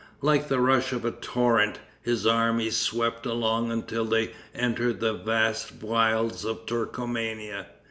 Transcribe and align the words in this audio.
Like 0.21 0.47
the 0.47 0.59
rush 0.59 0.93
of 0.93 1.05
a 1.05 1.11
torrent, 1.11 1.77
his 2.01 2.25
armies 2.25 2.75
swept 2.75 3.27
along 3.27 3.71
until 3.71 4.03
they 4.05 4.33
entered 4.55 4.99
the 4.99 5.13
vast 5.13 5.73
wilds 5.83 6.43
of 6.43 6.65
Turkomania. 6.65 7.67